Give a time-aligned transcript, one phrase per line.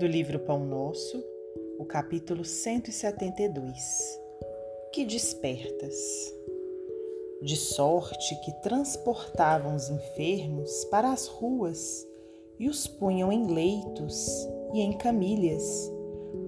[0.00, 1.22] do livro Pão Nosso,
[1.78, 4.18] o capítulo 172.
[4.94, 5.94] Que despertas.
[7.42, 12.08] De sorte que transportavam os enfermos para as ruas
[12.58, 15.92] e os punham em leitos e em camilhas,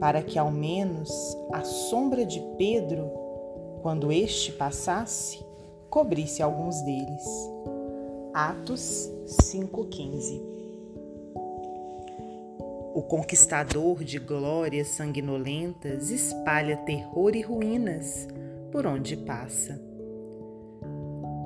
[0.00, 1.10] para que ao menos
[1.52, 3.10] a sombra de Pedro,
[3.82, 5.44] quando este passasse,
[5.90, 7.22] cobrisse alguns deles.
[8.32, 10.61] Atos 5,15
[12.94, 18.28] o conquistador de glórias sanguinolentas espalha terror e ruínas
[18.70, 19.80] por onde passa.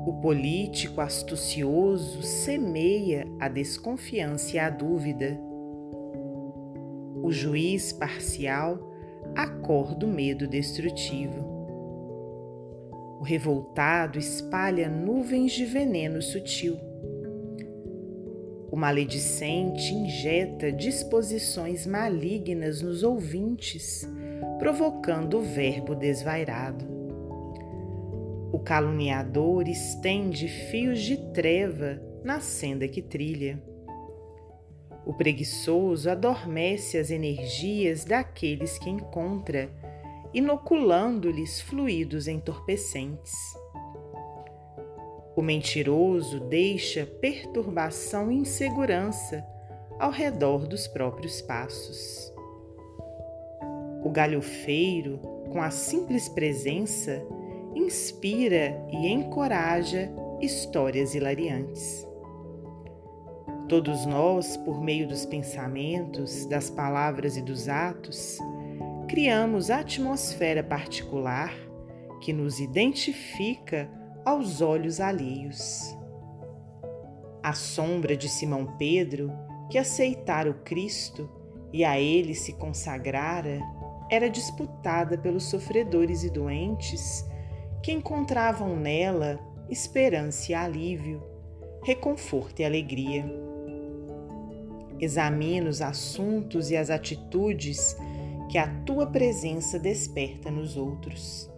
[0.06, 5.38] O político astucioso semeia a desconfiança e a dúvida.
[7.22, 8.78] O juiz parcial
[9.34, 11.44] acorda o medo destrutivo.
[13.20, 16.76] O revoltado espalha nuvens de veneno sutil
[18.76, 24.06] o maledicente injeta disposições malignas nos ouvintes,
[24.58, 26.84] provocando o verbo desvairado.
[28.52, 33.58] O caluniador estende fios de treva na senda que trilha.
[35.06, 39.70] O preguiçoso adormece as energias daqueles que encontra,
[40.34, 43.32] inoculando-lhes fluidos entorpecentes.
[45.36, 49.46] O mentiroso deixa perturbação e insegurança
[49.98, 52.32] ao redor dos próprios passos.
[54.02, 55.18] O galhofeiro,
[55.52, 57.22] com a simples presença,
[57.74, 62.08] inspira e encoraja histórias hilariantes.
[63.68, 68.38] Todos nós, por meio dos pensamentos, das palavras e dos atos,
[69.06, 71.52] criamos atmosfera particular
[72.22, 73.90] que nos identifica
[74.26, 75.96] aos olhos alheios.
[77.40, 79.32] A sombra de Simão Pedro,
[79.70, 81.30] que aceitara o Cristo
[81.72, 83.60] e a ele se consagrara,
[84.10, 87.24] era disputada pelos sofredores e doentes
[87.84, 89.38] que encontravam nela
[89.70, 91.22] esperança e alívio,
[91.84, 93.24] reconforto e alegria.
[94.98, 97.96] Examina os assuntos e as atitudes
[98.48, 101.48] que a tua presença desperta nos outros.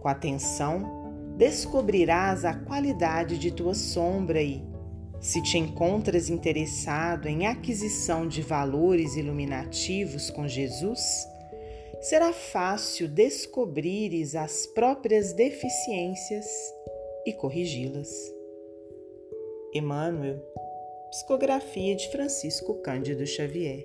[0.00, 1.05] Com atenção,
[1.36, 4.62] descobrirás a qualidade de tua sombra e,
[5.20, 11.00] se te encontras interessado em aquisição de valores iluminativos com Jesus,
[12.00, 16.46] será fácil descobrires as próprias deficiências
[17.26, 18.10] e corrigi-las.
[19.74, 20.42] Emmanuel,
[21.10, 23.84] Psicografia de Francisco Cândido Xavier